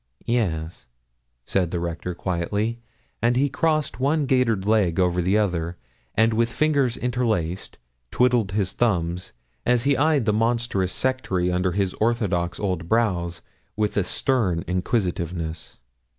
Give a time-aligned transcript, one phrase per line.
[0.25, 0.87] 'Yes,'
[1.45, 2.79] said the Rector, quietly;
[3.21, 5.77] and he crossed one gaitered leg over the other,
[6.15, 7.77] and, with fingers interlaced,
[8.09, 9.33] twiddled his thumbs,
[9.63, 13.43] as he eyed the monstrous sectary under his orthodox old brows
[13.77, 15.77] with a stern inquisitiveness.